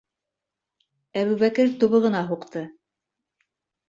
[1.21, 2.65] -Әбүбәкер тубығына һуҡты.